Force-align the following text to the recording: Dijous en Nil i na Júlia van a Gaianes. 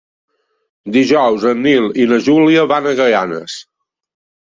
Dijous 0.95 1.45
en 1.53 1.63
Nil 1.67 1.87
i 2.05 2.09
na 2.15 2.21
Júlia 2.31 2.67
van 2.75 2.91
a 2.95 2.99
Gaianes. 3.05 3.63